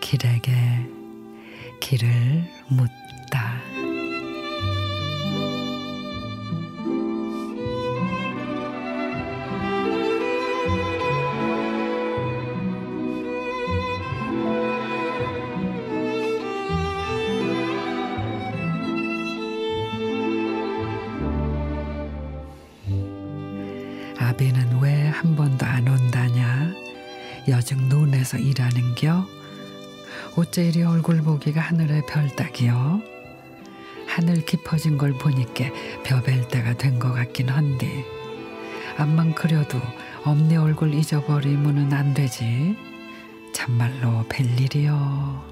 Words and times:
길에게 0.00 0.52
길을 1.80 2.44
묻다. 2.68 3.23
아비는 24.18 24.80
왜 24.82 25.08
한 25.10 25.36
번도 25.36 25.64
안 25.66 25.86
온다냐? 25.88 26.72
여중 27.48 27.88
논에서 27.88 28.38
일하는겨? 28.38 29.26
어째 30.36 30.68
이리 30.68 30.82
얼굴 30.82 31.22
보기가 31.22 31.60
하늘의 31.60 32.06
별 32.06 32.28
따기여? 32.34 33.00
하늘 34.06 34.44
깊어진 34.44 34.96
걸 34.98 35.12
보니까 35.14 35.64
벼벨 36.04 36.46
때가 36.48 36.74
된 36.76 36.98
것 36.98 37.12
같긴 37.12 37.48
한데 37.48 38.04
암만 38.96 39.34
그려도 39.34 39.80
엄니 40.24 40.56
얼굴 40.56 40.94
잊어버리면은 40.94 41.92
안 41.92 42.14
되지. 42.14 42.76
참말로 43.52 44.24
뵐일이여. 44.28 45.42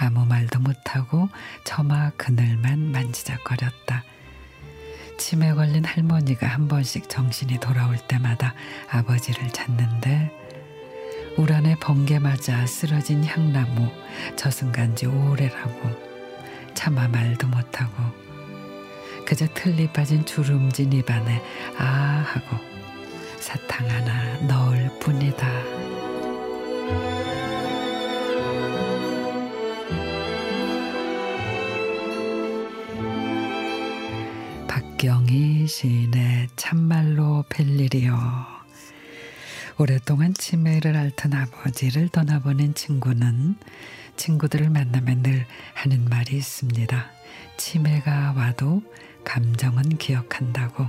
아무 0.00 0.24
말도 0.24 0.60
못하고 0.60 1.28
저마 1.64 2.10
그늘만 2.16 2.92
만지작거렸다. 2.92 4.04
치매 5.18 5.52
걸린 5.52 5.84
할머니가 5.84 6.46
한 6.46 6.68
번씩 6.68 7.08
정신이 7.08 7.58
돌아올 7.58 7.98
때마다 8.08 8.54
아버지를 8.88 9.50
찾는데 9.50 10.30
우란에 11.36 11.76
번개 11.80 12.18
맞아 12.18 12.64
쓰러진 12.66 13.24
향나무 13.24 13.90
저승간지 14.36 15.06
오래라고 15.06 15.90
차마 16.72 17.08
말도 17.08 17.48
못하고 17.48 17.92
그저 19.26 19.46
틀니 19.52 19.92
빠진 19.92 20.24
주름진 20.24 20.92
입안에 20.92 21.42
아 21.76 22.24
하고 22.24 22.56
사탕 23.38 23.88
하나 23.90 24.38
넣을 24.46 24.90
뿐이다. 25.00 25.46
박경희 34.68 35.66
시인의 35.66 36.48
참말로 36.54 37.44
뵐일이요. 37.48 38.46
오랫동안 39.78 40.34
치매를 40.34 40.94
앓던 40.94 41.32
아버지를 41.32 42.08
떠나보낸 42.10 42.74
친구는 42.74 43.56
친구들을 44.16 44.68
만나면 44.70 45.22
늘 45.22 45.46
하는 45.74 46.04
말이 46.04 46.36
있습니다. 46.36 47.10
치매가 47.56 48.34
와도 48.36 48.82
감정은 49.24 49.96
기억한다고. 49.96 50.86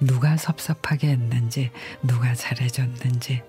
누가 0.00 0.36
섭섭하게 0.36 1.10
했는지, 1.10 1.70
누가 2.02 2.34
잘해줬는지. 2.34 3.42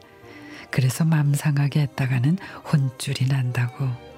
그래서 0.72 1.06
맘 1.06 1.34
상하게 1.34 1.81
했다가는 1.81 2.38
혼쭐이 2.72 3.28
난다고. 3.30 4.12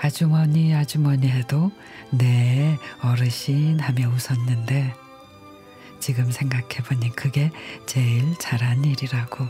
아주머니 0.00 0.74
아주머니 0.74 1.28
해도 1.28 1.70
네 2.10 2.76
어르신 3.02 3.80
하며 3.80 4.08
웃었는데 4.08 4.94
지금 6.00 6.30
생각해보니 6.30 7.10
그게 7.10 7.50
제일 7.86 8.34
잘한 8.38 8.84
일이라고. 8.84 9.46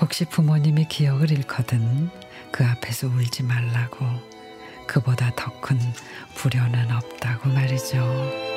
혹시 0.00 0.24
부모님이 0.26 0.86
기억을 0.88 1.30
잃거든 1.30 2.10
그 2.52 2.64
앞에서 2.64 3.08
울지 3.08 3.42
말라고. 3.44 4.06
그보다 4.86 5.32
더 5.34 5.50
큰 5.60 5.78
불효는 6.36 6.92
없다고 6.92 7.48
말이죠. 7.48 8.55